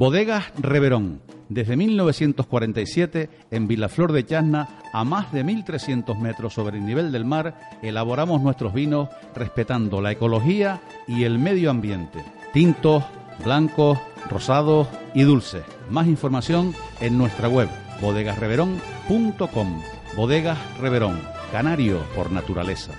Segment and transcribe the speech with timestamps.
[0.00, 1.20] Bodegas Reverón.
[1.48, 7.24] Desde 1947, en Vilaflor de Chasna, a más de 1.300 metros sobre el nivel del
[7.24, 12.24] mar, elaboramos nuestros vinos respetando la ecología y el medio ambiente.
[12.52, 13.04] Tintos,
[13.44, 13.98] blancos,
[14.30, 15.64] rosados y dulces.
[15.90, 17.68] Más información en nuestra web
[18.00, 19.82] bodegasreverón.com.
[20.16, 21.20] Bodegas Reverón,
[21.52, 22.92] canario por naturaleza.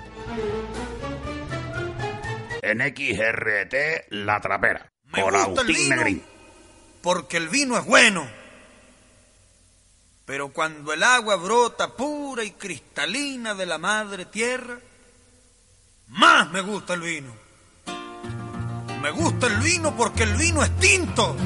[2.62, 4.92] En XRT, La Trapera.
[5.12, 6.31] Me el Agustín Negrín.
[7.02, 8.26] Porque el vino es bueno.
[10.24, 14.78] Pero cuando el agua brota pura y cristalina de la madre tierra,
[16.08, 17.34] más me gusta el vino.
[19.02, 21.36] Me gusta el vino porque el vino es tinto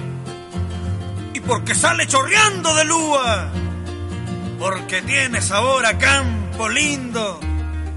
[1.32, 3.50] y porque sale chorreando de lúa,
[4.58, 7.40] porque tiene sabor a campo lindo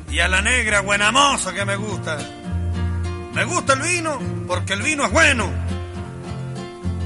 [0.09, 2.17] y a la negra buena moza que me gusta.
[3.33, 5.68] Me gusta el vino porque el vino es bueno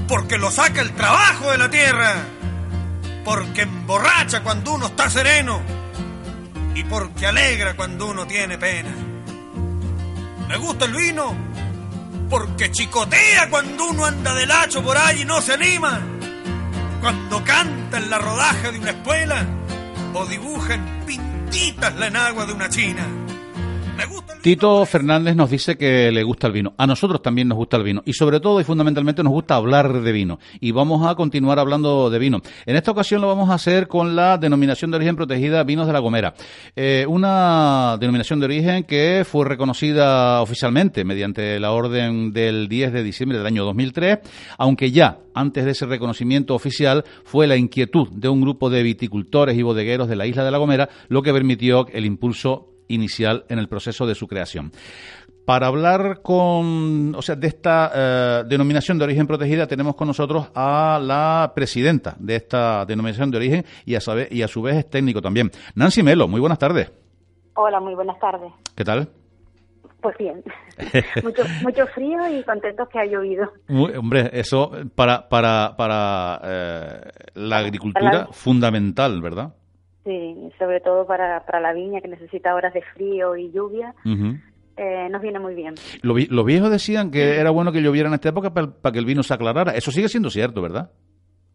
[0.08, 2.14] porque lo saca el trabajo de la tierra,
[3.24, 5.62] porque emborracha cuando uno está sereno
[6.74, 8.90] y porque alegra cuando uno tiene pena.
[10.48, 11.34] Me gusta el vino
[12.28, 16.00] porque chicotea cuando uno anda del hacho por ahí y no se anima,
[17.00, 19.46] cuando canta en la rodaja de una espuela
[20.12, 23.23] o dibuja en pintitas la enagua de una china.
[24.44, 26.74] Tito Fernández nos dice que le gusta el vino.
[26.76, 28.02] A nosotros también nos gusta el vino.
[28.04, 30.38] Y sobre todo y fundamentalmente nos gusta hablar de vino.
[30.60, 32.42] Y vamos a continuar hablando de vino.
[32.66, 35.94] En esta ocasión lo vamos a hacer con la denominación de origen protegida Vinos de
[35.94, 36.34] la Gomera.
[36.76, 43.02] Eh, una denominación de origen que fue reconocida oficialmente mediante la orden del 10 de
[43.02, 44.18] diciembre del año 2003,
[44.58, 49.56] aunque ya antes de ese reconocimiento oficial fue la inquietud de un grupo de viticultores
[49.56, 53.58] y bodegueros de la isla de la Gomera lo que permitió el impulso inicial en
[53.58, 54.72] el proceso de su creación.
[55.46, 60.48] Para hablar con, o sea, de esta eh, denominación de origen protegida tenemos con nosotros
[60.54, 64.76] a la presidenta de esta denominación de origen y a, sabe- y a su vez
[64.76, 65.50] es técnico también.
[65.74, 66.90] Nancy Melo, muy buenas tardes.
[67.56, 68.50] Hola, muy buenas tardes.
[68.74, 69.08] ¿Qué tal?
[70.00, 70.42] Pues bien,
[71.22, 73.52] mucho, mucho frío y contentos que ha llovido.
[73.68, 77.00] Muy- hombre, eso para, para, para eh,
[77.34, 79.54] la agricultura Para la- fundamental, ¿verdad?
[80.04, 83.94] Sí, sobre todo para, para la viña que necesita horas de frío y lluvia,
[84.76, 85.74] eh, nos viene muy bien.
[86.02, 88.98] Lo vi- los viejos decían que era bueno que lloviera en esta época para que
[88.98, 89.72] el vino se aclarara.
[89.72, 90.90] Eso sigue siendo cierto, ¿verdad?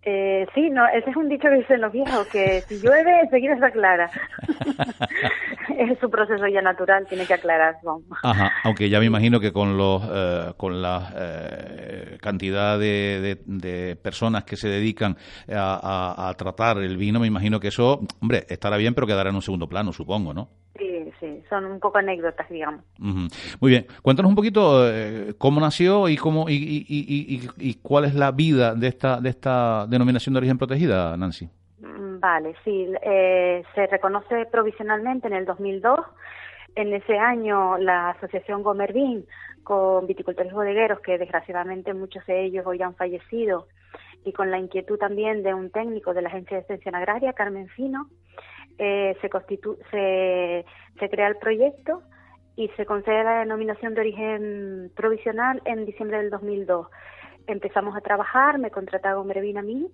[0.03, 3.57] Eh, sí, no, ese es un dicho que dicen los viejos, que si llueve enseguida
[3.57, 4.09] se aclara.
[5.77, 7.75] es su proceso ya natural, tiene que aclarar.
[7.83, 8.03] vamos.
[8.23, 13.41] Ajá, aunque ya me imagino que con los eh, con la eh, cantidad de, de-
[13.45, 15.17] de personas que se dedican
[15.53, 15.79] a,
[16.17, 19.35] a- a tratar el vino, me imagino que eso, hombre, estará bien, pero quedará en
[19.35, 20.47] un segundo plano, supongo, ¿no?
[20.77, 20.88] Sí, sí,
[21.49, 22.83] son un poco anécdotas, digamos.
[22.99, 27.73] Muy bien, cuéntanos un poquito eh, cómo nació y cómo y, y- y- y- y
[27.81, 31.49] cuál es la vida de esta de esta denominación de origen protegida, Nancy.
[31.81, 35.99] Mm, Vale, sí, eh, se reconoce provisionalmente en el 2002.
[36.75, 39.25] En ese año la asociación Gomervin
[39.63, 43.67] con viticultores bodegueros, que desgraciadamente muchos de ellos hoy han fallecido,
[44.25, 47.67] y con la inquietud también de un técnico de la Agencia de Extensión Agraria, Carmen
[47.69, 48.07] Fino,
[48.79, 50.65] eh, se, constitu- se,
[50.99, 52.01] se crea el proyecto
[52.55, 56.87] y se concede la denominación de origen provisional en diciembre del 2002.
[57.47, 59.87] Empezamos a trabajar, me contrataba Gomervin a mí,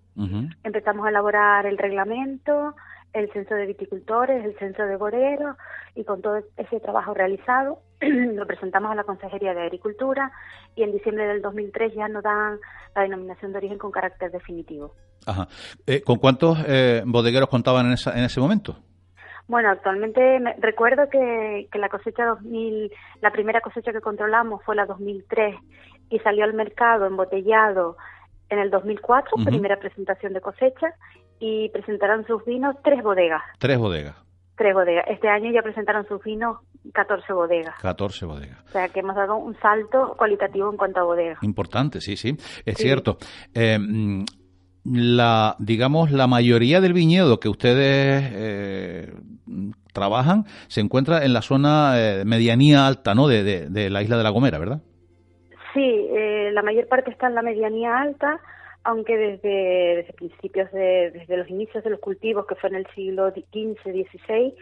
[0.63, 2.75] empezamos a elaborar el reglamento,
[3.16, 5.56] el censo de viticultores, el censo de boderos
[5.96, 10.31] y con todo ese trabajo realizado lo presentamos a la Consejería de Agricultura
[10.76, 12.59] y en diciembre del 2003 ya nos dan
[12.94, 14.94] la denominación de origen con carácter definitivo.
[15.26, 15.47] Ajá.
[15.88, 18.76] Eh, ¿Con cuántos eh, bodegueros contaban en, esa, en ese momento?
[19.47, 22.91] Bueno, actualmente me- recuerdo que, que la cosecha 2000,
[23.22, 25.56] la primera cosecha que controlamos fue la 2003
[26.09, 27.96] y salió al mercado embotellado
[28.50, 29.46] en el 2004, Ujú.
[29.46, 30.94] primera presentación de cosecha,
[31.40, 33.41] y presentaron sus vinos tres bodegas.
[33.59, 34.16] Tres bodegas,
[34.58, 35.03] Tres bodegas.
[35.09, 36.59] Este año ya presentaron sus vinos
[36.93, 37.76] 14 bodegas.
[37.82, 38.58] 14 bodegas.
[38.66, 41.43] O sea que hemos dado un salto cualitativo en cuanto a bodegas.
[41.43, 42.84] Importante, sí, sí, es Sí.
[42.84, 43.17] cierto.
[43.53, 43.78] Eh,
[44.85, 49.14] la, digamos, la mayoría del viñedo que ustedes eh,
[49.93, 53.28] trabajan se encuentra en la zona eh, medianía alta, ¿no?
[53.28, 54.82] De, de- de la isla de La Gomera, ¿verdad?
[55.73, 55.82] Sí,
[56.16, 58.40] eh, la mayor parte está en la medianía alta,
[58.85, 62.87] aunque desde, desde principios de, desde los inicios de los cultivos, que fue en el
[62.93, 64.55] siglo XV, XVI,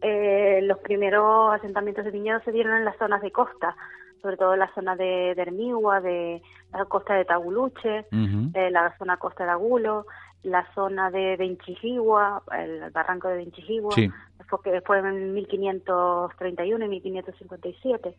[0.00, 3.76] eh, los primeros asentamientos de viñedos se dieron en las zonas de costa,
[4.22, 6.40] sobre todo en la zona de, de Hermigua, de
[6.72, 8.06] la costa de Taguluche,
[8.54, 10.06] eh, la zona costa de Agulo,
[10.44, 18.14] la zona de Benchijigua, el barranco de Benchijigua, que fue en 1531 y 1557.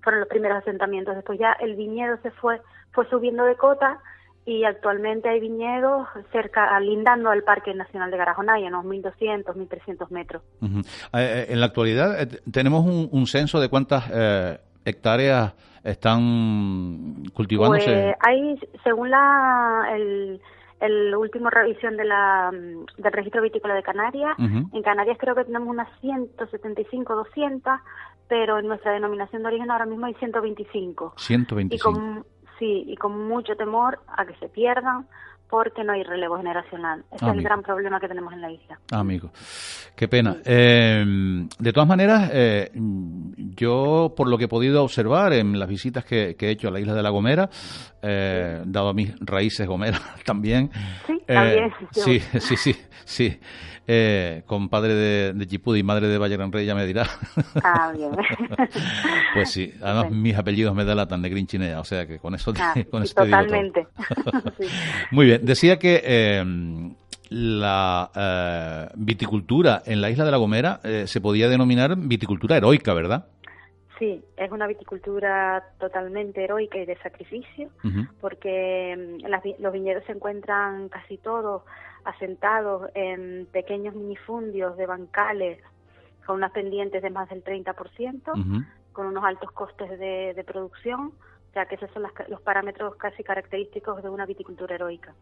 [0.00, 1.14] Fueron los primeros asentamientos.
[1.14, 2.62] Después ya el viñedo se fue,
[2.92, 4.00] fue subiendo de cota
[4.46, 10.10] y actualmente hay viñedos cerca, lindando al Parque Nacional de Garajonay, a unos 1.200, 1.300
[10.10, 10.42] metros.
[10.62, 10.82] Eh,
[11.14, 14.04] eh, en la actualidad eh, tenemos un, censo de cuántas
[14.84, 15.52] hectáreas
[15.82, 17.86] están cultivándose.
[17.86, 20.40] Pues hay, según la, el,
[20.78, 24.36] el último revisión de la, del registro vitícola de Canarias.
[24.38, 27.80] En Canarias creo que tenemos unas 175, 200,
[28.28, 31.14] pero en nuestra denominación de origen ahora mismo hay 125.
[31.16, 31.74] 125.
[31.74, 32.24] Y con,
[32.58, 35.06] sí, y con mucho temor a que se pierdan
[35.48, 37.04] porque no hay relevo generacional.
[37.12, 38.78] Ese es el gran problema que tenemos en la isla.
[38.90, 39.30] Amigo,
[39.94, 40.36] qué pena.
[40.44, 41.04] Eh,
[41.58, 46.36] de todas maneras, eh, yo, por lo que he podido observar en las visitas que,
[46.38, 47.48] he hecho a la isla de La Gomera,
[48.02, 50.70] eh, dado a mis raíces gomeras también.
[51.06, 51.72] Sí, también.
[51.92, 53.40] Sí, sí, sí, sí.
[53.88, 57.06] Eh, con padre de, de y madre de Valle Gran Rey, ya me dirá.
[57.62, 58.10] Ah, bien.
[59.34, 62.74] pues sí, además mis apellidos me delatan de Grinchinea, o sea que con eso, ah,
[62.90, 63.86] con eso Totalmente.
[65.12, 66.44] Muy bien, decía que eh,
[67.30, 73.26] la eh, viticultura en la isla de La Gomera se podía denominar viticultura heroica, ¿verdad?
[73.98, 77.70] Sí, es una viticultura totalmente heroica y de sacrificio,
[78.20, 81.62] porque mm, los viñedos se encuentran casi todos
[82.04, 85.58] asentados en pequeños minifundios de bancales
[86.26, 91.12] con unas pendientes de más del 30%, con unos altos costes de, producción,
[91.56, 95.14] sea que esos son los parámetros casi característicos de una viticultura heroica.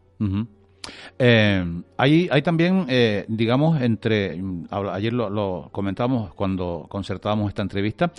[1.17, 8.11] Eh, hay, hay también, eh, digamos, entre, ayer lo, lo comentábamos cuando concertábamos esta entrevista,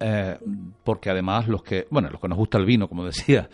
[0.00, 0.36] eh,
[0.82, 3.48] porque además los que, bueno, los que nos gusta el vino, como decía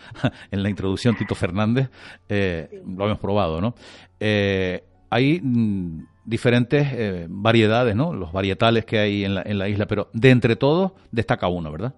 [0.49, 1.91] en la introducción Tito Fernández,
[2.27, 3.75] eh, lo hemos probado, ¿no?
[4.19, 8.13] Eh, hay mm, diferentes variedades, ¿no?
[8.13, 11.71] Los varietales que hay en la, en la isla, pero de entre todos destaca uno,
[11.71, 11.93] ¿verdad?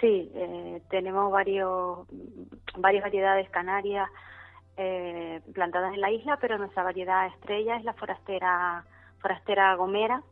[0.00, 0.30] Sí,
[0.88, 2.06] tenemos varios,
[2.78, 4.08] varias variedades canarias
[4.76, 8.84] eh, plantadas en la isla, pero nuestra variedad estrella es la forastera
[9.20, 10.22] forastera gomera,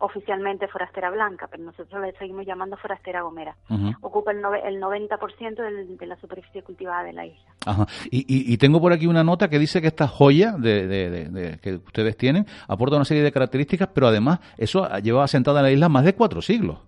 [0.00, 3.56] oficialmente forastera blanca, pero nosotros le seguimos llamando forastera gomera.
[4.02, 7.86] Ocupa el, el 90% de la superficie cultivada de la isla.
[8.10, 12.44] Y, tengo por aquí una nota que dice que esta joya de, que ustedes tienen
[12.68, 16.14] aporta una serie de características, pero además eso lleva asentada en la isla más de
[16.14, 16.80] cuatro siglos.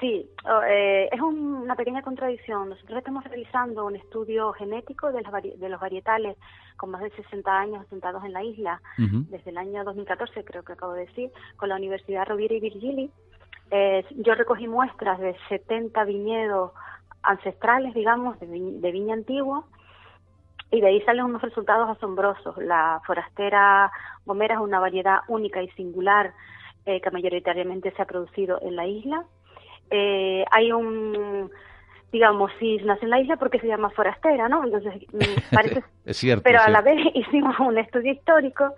[0.00, 0.26] Sí,
[0.66, 2.70] eh, es una pequeña contradicción.
[2.70, 5.22] Nosotros estamos realizando un estudio genético de,
[5.58, 6.38] de los varietales
[6.78, 10.72] con más de 60 años asentados en la isla, desde el año 2014, creo que
[10.72, 13.10] acabo de decir, con la Universidad Rovira y Virgili.
[13.70, 16.72] Eh, yo recogí muestras de 70 viñedos
[17.22, 18.46] ancestrales, digamos, de,
[18.90, 19.64] viña antigua,
[20.70, 22.56] y de ahí salen unos resultados asombrosos.
[22.56, 23.92] La forastera
[24.24, 26.32] gomera es una variedad única y singular
[26.86, 29.26] eh, que mayoritariamente se ha producido en la isla
[29.90, 31.50] eh, hay un
[32.12, 34.64] digamos, si nace en la isla porque se llama forastera, ¿no?
[34.64, 35.84] Entonces, mm, parece...
[36.04, 36.42] es cierto.
[36.42, 38.74] Pero a la vez hicimos un estudio histórico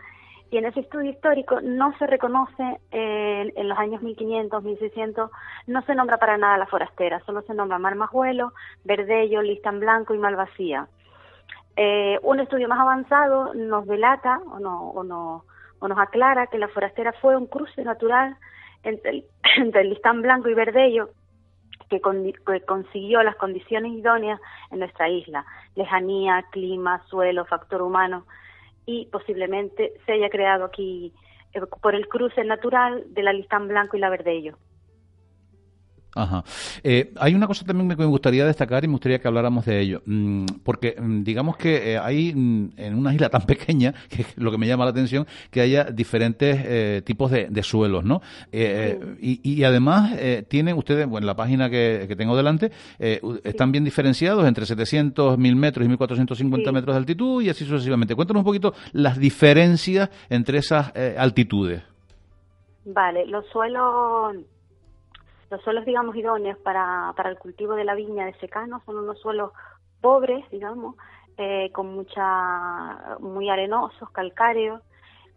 [0.50, 5.30] y en ese estudio histórico no se reconoce eh, en los años 1500, 1600,
[5.66, 8.52] no se nombra para nada la forastera, solo se nombra Marmajuelo,
[8.84, 10.88] Verdello, Listán Blanco y Malvasía.
[11.74, 15.44] Eh, un estudio más avanzado nos delata o, no, o, no,
[15.78, 18.36] o nos aclara que la forastera fue un cruce natural
[18.82, 19.24] entre el,
[19.58, 21.10] entre listán blanco y verdello
[22.00, 28.24] que, consiguió las condiciones idóneas en nuestra isla, lejanía, clima, suelo, factor humano,
[28.86, 31.12] y posiblemente se haya creado aquí
[31.52, 34.56] eh, por el cruce natural de la listán blanco y la verdello.
[36.14, 36.44] Ajá.
[36.84, 39.80] Eh, hay una cosa también que me gustaría destacar y me gustaría que habláramos de
[39.80, 44.22] ello, mm, porque mm, digamos que eh, hay mm, en una isla tan pequeña, que
[44.22, 48.20] es lo que me llama la atención, que haya diferentes eh, tipos de, suelos, ¿no?
[48.52, 50.14] y, además
[50.48, 55.56] tienen ustedes, bueno, en la página que, tengo delante, están bien diferenciados entre 700, 1000
[55.56, 58.16] metros y 1450 metros de altitud y así sucesivamente.
[58.16, 61.82] Cuéntanos un poquito las diferencias entre esas altitudes.
[62.84, 64.34] Vale, los suelos
[65.52, 69.20] los suelos, digamos, idóneos para, para el cultivo de la viña de secano son unos
[69.20, 69.52] suelos
[70.00, 70.96] pobres, digamos,
[71.36, 74.80] eh, con mucha, muy arenosos, calcáreos,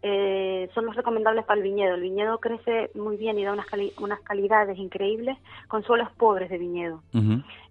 [0.00, 1.96] eh, son los recomendables para el viñedo.
[1.96, 3.66] El viñedo crece muy bien y da unas,
[4.00, 5.36] unas calidades increíbles
[5.68, 7.02] con suelos pobres de viñedo.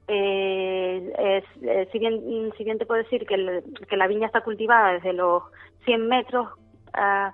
[0.07, 1.43] Eh,
[1.91, 5.41] si, bien, si bien te puedo decir que, que la viña está cultivada desde los
[5.85, 6.47] 100 metros
[6.93, 7.31] uh,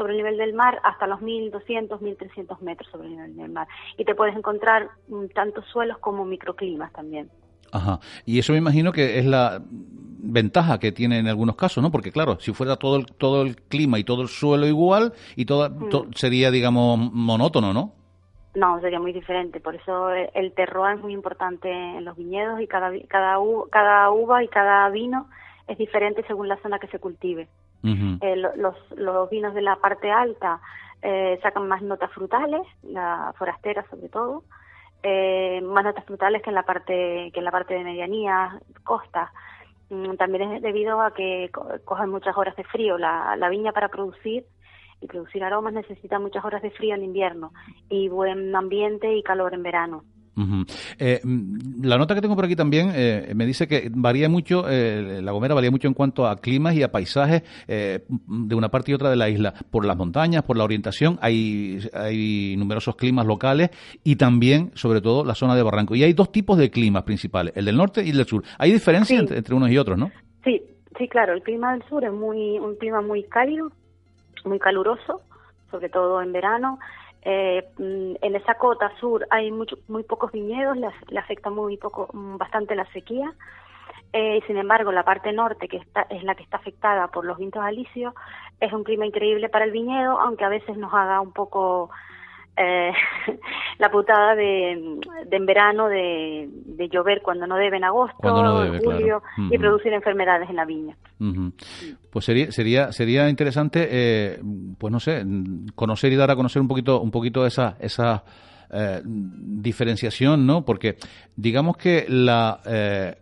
[0.00, 3.68] sobre el nivel del mar hasta los 1200, 1300 metros sobre el nivel del mar.
[3.98, 7.28] Y te puedes encontrar mm, tanto suelos como microclimas también.
[7.70, 8.00] Ajá.
[8.24, 11.90] Y eso me imagino que es la ventaja que tiene en algunos casos, ¿no?
[11.90, 15.44] Porque claro, si fuera todo el, todo el clima y todo el suelo igual, y
[15.44, 16.14] todo, mm.
[16.14, 17.92] sería, digamos, monótono, ¿no?
[18.54, 19.60] No, sería muy diferente.
[19.60, 23.36] Por eso el terroir es muy importante en los viñedos y cada, cada,
[23.70, 25.28] cada uva y cada vino
[25.68, 27.48] es diferente según la zona que se cultive.
[27.82, 30.60] Eh, los, los, vinos de la parte alta
[31.02, 34.44] eh, sacan más notas frutales, la forastera sobre todo,
[35.02, 39.32] eh, más notas frutales que en la parte que en la parte de medianía, costa.
[39.88, 41.50] Mm, también es debido a que
[41.84, 42.98] cogen muchas horas de frío.
[42.98, 44.44] La, la viña para producir
[45.00, 47.52] y producir aromas necesita muchas horas de frío en invierno
[47.88, 50.04] y buen ambiente y calor en verano.
[50.98, 54.64] Eh, mm, la nota que tengo por aquí también eh, me dice que varía mucho,
[54.68, 58.90] eh, La Gomera varía mucho en cuanto a climas y a paisajes de una parte
[58.90, 63.26] y otra de la isla, por las montañas, por la orientación, hay, hay numerosos climas
[63.26, 63.70] locales
[64.04, 65.94] y también, sobre todo, la zona de Barranco.
[65.94, 68.42] Y hay dos tipos de climas principales, el del norte y el del sur.
[68.58, 70.10] Hay diferencias entre, unos y otros, ¿no?
[70.44, 70.62] Sí,
[70.96, 73.72] sí, claro, el clima del sur es muy un clima muy cálido,
[74.44, 75.22] muy caluroso,
[75.70, 76.78] sobre todo en verano.
[77.22, 82.08] Eh, mm, en esa cota sur hay mucho, muy pocos viñedos, le, afecta muy poco,
[82.12, 83.32] mm, bastante la sequía.
[84.12, 87.38] Eh, sin embargo, la parte norte, que está, es la que está afectada por los
[87.38, 88.14] vientos alisios,
[88.58, 91.90] es un clima increíble para el viñedo, aunque a veces nos haga un poco
[92.56, 92.92] eh,
[93.78, 94.72] la putada de,
[95.30, 96.48] en verano de,
[96.90, 100.96] llover cuando no debe en agosto, julio, y producir enfermedades en la viña.
[102.10, 104.40] Pues sería sería sería interesante, eh,
[104.78, 105.24] pues no sé,
[105.74, 108.24] conocer y dar a conocer un poquito un poquito esa esa
[108.72, 110.64] eh, diferenciación, ¿no?
[110.64, 110.96] Porque
[111.36, 112.60] digamos que la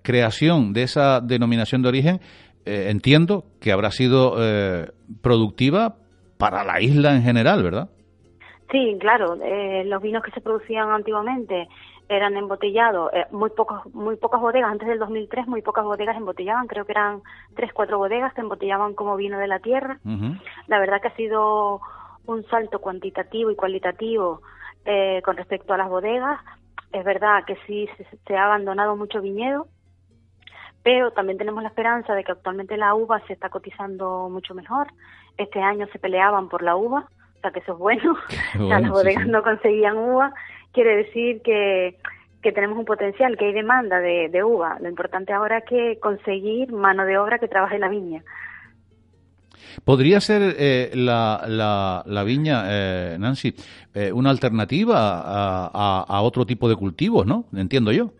[0.02, 2.20] creación de esa denominación de origen
[2.64, 4.36] entiendo que habrá sido
[5.20, 5.96] productiva
[6.38, 7.90] para la isla en general, ¿verdad?
[8.70, 9.38] Sí, claro.
[9.42, 11.68] Eh, los vinos que se producían antiguamente
[12.08, 14.70] eran embotellados, eh, muy pocos, muy pocas bodegas.
[14.70, 16.66] Antes del 2003, muy pocas bodegas embotellaban.
[16.66, 17.22] Creo que eran
[17.54, 19.98] tres, cuatro bodegas que embotellaban como vino de la tierra.
[20.66, 21.80] La verdad que ha sido
[22.26, 24.42] un salto cuantitativo y cualitativo
[24.84, 26.40] eh, con respecto a las bodegas.
[26.92, 27.88] Es verdad que sí
[28.26, 29.66] se, ha abandonado mucho viñedo,
[30.82, 34.88] pero también tenemos la esperanza de que actualmente la uva se está cotizando mucho mejor.
[35.36, 37.08] Este año se peleaban por la uva
[37.40, 38.16] sea que eso es bueno,
[38.58, 40.32] las bodegas no conseguían uva,
[40.72, 41.98] quiere decir que,
[42.42, 44.78] que tenemos un potencial, que hay demanda de, de uva.
[44.80, 48.22] Lo importante ahora es que conseguir mano de obra que trabaje la viña.
[49.84, 53.54] ¿Podría ser eh, la, la, la, viña, eh, Nancy,
[53.94, 57.44] eh, una alternativa a, a, otro tipo de cultivos, no?
[57.54, 58.10] Entiendo yo.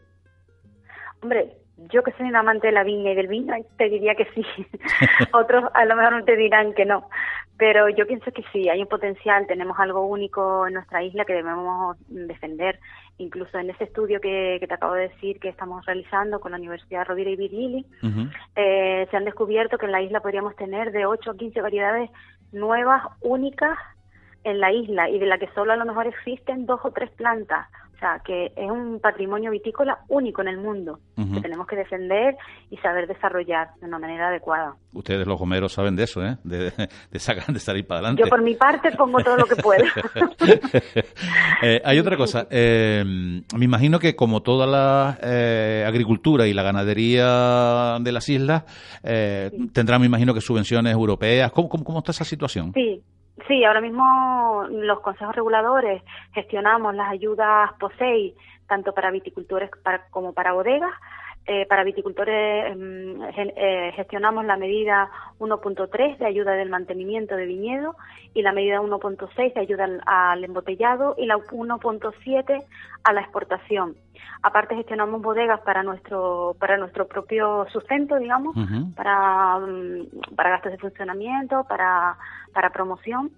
[1.23, 1.57] Hombre,
[1.91, 4.45] yo que soy un amante de la viña y del vino, te diría que sí.
[5.33, 7.09] Otros a lo mejor no te dirán que no.
[7.59, 11.35] Pero yo pienso que sí, hay un potencial, tenemos algo único en nuestra isla que
[11.35, 12.79] debemos defender.
[13.19, 17.05] Incluso en ese estudio que, te acabo de decir que estamos realizando con la Universidad
[17.05, 17.85] Rovira y Virgili,
[18.55, 22.11] eh, se han descubierto que en la isla podríamos tener de 8 a 15 variedades
[22.53, 23.77] nuevas, únicas
[24.45, 27.11] en la isla y de la que solo a lo mejor existen dos o tres
[27.11, 27.69] plantas.
[27.99, 32.37] O sea, que es un patrimonio vitícola único en el mundo, que tenemos que defender
[32.71, 34.77] y saber desarrollar de una manera adecuada.
[34.93, 36.37] Ustedes, los gomeros, saben de eso, ¿eh?
[36.45, 36.71] De,
[37.11, 38.23] de, sacar, de salir para adelante.
[38.23, 39.85] Yo, por mi parte, pongo todo lo que puedo.
[41.61, 42.47] Eh, hay otra cosa.
[42.51, 48.63] Eh, me imagino que, como toda la eh, agricultura y la ganadería de las islas,
[49.73, 51.51] tendrán, me imagino, que subvenciones europeas.
[51.51, 52.73] ¿Cómo, cómo, cómo está esa situación?
[52.75, 53.03] Sí,
[53.47, 56.03] Sí, ahora mismo los consejos reguladores
[56.33, 58.35] gestionamos las ayudas POSEI
[58.67, 59.71] tanto para viticultores
[60.11, 60.93] como para bodegas.
[61.51, 67.97] Eh, para viticultores em, eh, gestionamos la medida 1.3 de ayuda del mantenimiento de viñedo
[68.35, 72.65] y la medida 1.6 de ayuda al, embotellado y la 1.7
[73.03, 73.97] a la exportación.
[74.43, 78.55] Aparte gestionamos bodegas para nuestro para nuestro propio sustento, digamos,
[78.95, 82.19] para, mm, para gastos de funcionamiento, para,
[82.53, 83.31] para promoción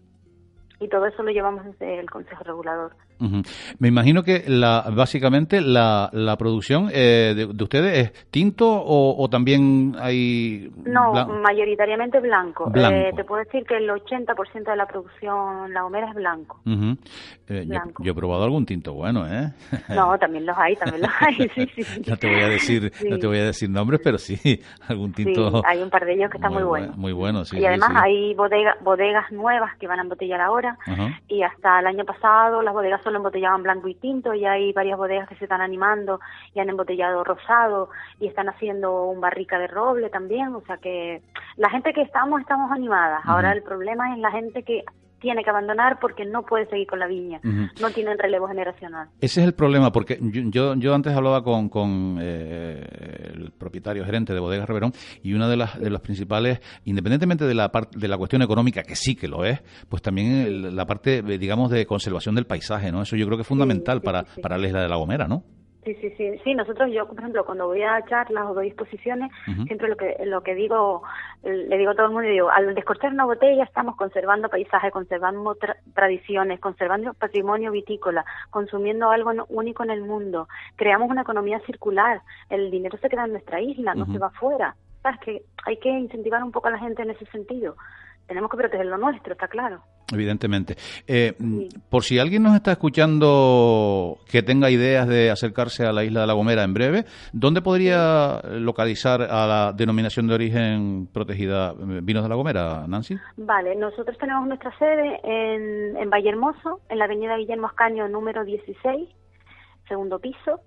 [0.80, 2.90] y todo eso lo llevamos desde el Consejo Regulador.
[3.78, 9.94] Me imagino que la, básicamente la, la producción eh, de, ustedes es tinto o, también
[9.98, 10.70] hay...
[10.84, 12.72] No, mayoritariamente blanco.
[12.74, 16.60] Eh, te puedo decir que el 80% de la producción La Gomera es blanco.
[17.48, 17.66] Eh,
[17.98, 19.52] yo, he probado algún tinto bueno, ¿eh?
[19.88, 22.02] No, también los hay, también los hay, sí, sí.
[22.06, 25.62] no te voy a decir, no te voy a decir nombres, pero sí, algún tinto...
[25.66, 26.96] hay un par de ellos que están muy, buenos.
[26.96, 27.58] Muy buenos, sí.
[27.58, 30.78] Y además hay bodega, bodegas nuevas que van a embotellar ahora
[31.28, 34.96] y hasta el año pasado las bodegas solo embotellaban blanco y tinto y hay varias
[34.96, 36.20] bodegas que se están animando
[36.54, 37.90] y han embotellado rosado
[38.20, 41.20] y están haciendo un barrica de roble también, o sea que
[41.56, 43.22] la gente que estamos estamos animadas.
[43.24, 44.84] Ahora el problema es la gente que
[45.20, 49.08] tiene que abandonar porque no puede seguir con la viña, no tienen relevo generacional.
[49.20, 54.34] Ese es el problema, porque yo, yo antes hablaba con, con eh, el propietario gerente
[54.34, 58.18] de Bodegas Reverón y una de las, de las principales, independientemente de la, de la
[58.18, 62.46] cuestión económica, que sí que lo es, pues también la parte, digamos, de conservación del
[62.46, 63.02] paisaje, ¿no?
[63.02, 65.44] Eso yo creo que es fundamental para, para la isla de La Gomera, ¿no?
[65.84, 66.54] Sí, sí, sí, sí.
[66.54, 69.30] Nosotros, yo, por ejemplo, cuando voy a charlas o doy exposiciones,
[69.66, 71.02] siempre lo que lo que digo,
[71.42, 75.56] le digo a todo el mundo, digo, al descorchar una botella estamos conservando paisaje, conservando
[75.94, 82.20] tradiciones, conservando patrimonio vitícola, consumiendo algo único en el mundo, creamos una economía circular,
[82.50, 84.76] el dinero se queda en nuestra isla, no se va afuera.
[85.02, 85.18] ¿Sabes?
[85.20, 87.74] Que hay que incentivar un poco a la gente en ese sentido
[88.30, 89.82] tenemos que proteger lo nuestro, está claro.
[90.12, 90.76] Evidentemente.
[91.08, 91.34] Eh,
[91.88, 96.26] por si alguien nos está escuchando que tenga ideas de acercarse a la isla de
[96.28, 102.22] La Gomera en breve, ¿dónde podría localizar a la denominación de origen protegida eh, Vinos
[102.22, 103.16] de La Gomera, Nancy?
[103.36, 109.08] Vale, nosotros tenemos nuestra sede en, en Vallehermoso, en la avenida Guillermo Ascaño, número 16,
[109.88, 110.60] segundo piso.